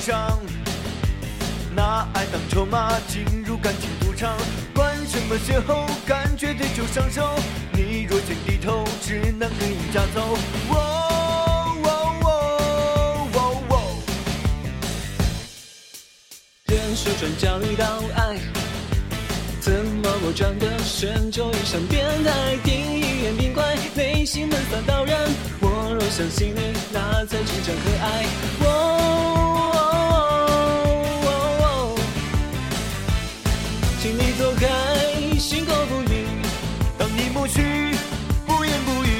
[0.00, 0.40] 上，
[1.76, 4.34] 拿爱当筹码进入感情赌场，
[4.74, 7.34] 管什么邂逅，感觉对就上手。
[7.72, 10.38] 你若先低头，只能跟赢家走。
[10.70, 10.74] 喔
[11.82, 11.86] 喔
[12.22, 12.28] 喔
[13.34, 13.72] 喔喔
[16.64, 17.84] 人说转角遇到
[18.16, 18.38] 爱，
[19.60, 22.56] 怎么我转个身就遇上变态？
[22.64, 25.28] 第一眼冰怪，内心闷骚到然。
[25.60, 28.24] 我若相信你，那才真正可爱。
[28.64, 28.89] 哦
[34.02, 34.66] 请你走开，
[35.38, 36.24] 心口不语。
[36.96, 37.94] 当你抹去，
[38.46, 39.10] 不言不语。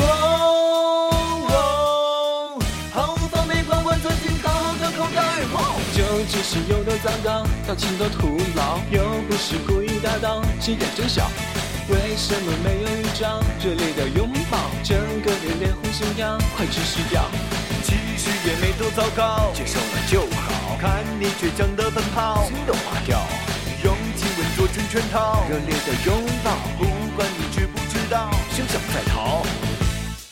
[0.00, 2.58] 哦哦，
[2.92, 5.22] 毫无防备，缓缓钻进好的口袋。
[5.54, 11.30] 哦就只是有多糟糕，到情都徒劳，又不是故意打倒，心眼真小。
[11.88, 13.40] 为什么没有预兆？
[13.62, 17.22] 热烈的拥抱，整个人脸红心跳，快窒息掉。
[17.84, 20.76] 其实也没多糟糕，接受了就好。
[20.78, 23.18] 看你倔强的奔跑，心都化掉。
[24.76, 26.84] 用亲吻做成圈套，热烈的拥抱，不
[27.16, 29.42] 管你知不知道，休想再逃。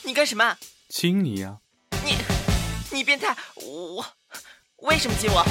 [0.03, 0.55] 你干什么？
[0.89, 1.57] 亲你呀、
[2.03, 2.15] 你
[2.91, 3.35] 你变态！
[3.55, 4.05] 我
[4.83, 5.43] 为什么亲我？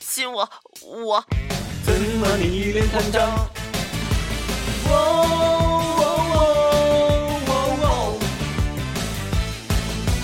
[0.00, 0.48] 亲我
[0.82, 1.24] 我
[1.84, 3.26] 怎么你一脸慌张？
[4.90, 6.40] 哦哦哦
[7.46, 7.52] 哦
[7.82, 8.18] 哦，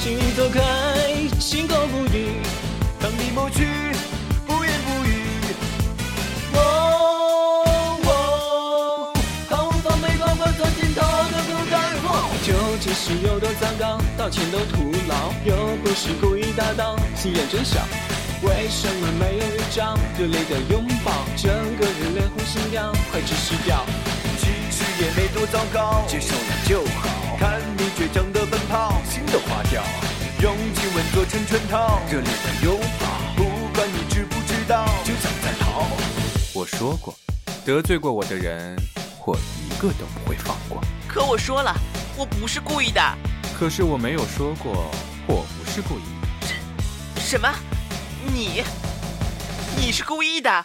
[0.02, 0.60] 请你走开，
[1.40, 2.42] 心口不语。
[3.00, 3.66] 当你抹去，
[13.06, 17.78] 是有多糟糕，道歉都徒劳，又不是故意打倒，心眼真小。
[18.40, 19.94] 为什么没有一张？
[20.18, 23.84] 热烈的拥抱，整个人脸红心跳，快窒息掉。
[24.38, 27.36] 其实也没多糟糕，接受了就好。
[27.38, 29.82] 看你倔强的奔跑，心都化掉。
[30.40, 33.06] 用亲吻做成圈套，热烈的拥抱，
[33.36, 33.44] 不
[33.74, 35.88] 管你知不知道，就想再逃。
[36.54, 37.14] 我说过，
[37.66, 38.74] 得罪过我的人，
[39.26, 40.80] 我一个都不会放过。
[41.06, 41.72] 可我说了，
[42.16, 43.00] 我不是故意的。
[43.58, 44.90] 可是我没有说过
[45.26, 46.02] 我不是故意
[46.40, 47.20] 的。
[47.20, 47.48] 什么？
[48.32, 48.62] 你
[49.76, 50.64] 你是故意的？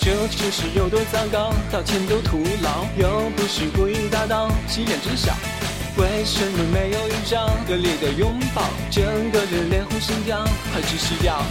[0.00, 5.36] 这只是有多糟糕，道歉都徒劳，又不是故意打倒，心眼真小。
[5.96, 7.50] 为什么没有一张？
[7.68, 11.42] 热烈的拥抱，整个人脸红心跳，快窒息掉。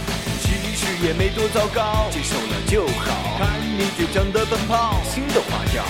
[0.42, 3.38] 其实也没多糟糕，接受了就好。
[3.38, 5.84] 看你倔强的奔跑，心都化掉。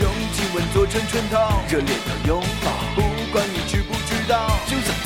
[0.00, 2.72] 用亲吻做成圈套，热烈的拥抱，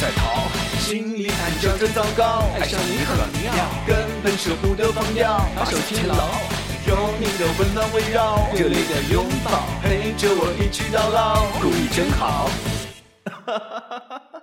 [0.05, 0.49] 就想再逃。
[0.79, 3.55] 心里暗叫着糟糕，爱上你很妙，
[3.87, 6.15] 根本舍不得放掉，把手牵牢。
[6.87, 12.51] 有你的温暖围绕，热烈的拥抱，陪着我一起到老，故意真好。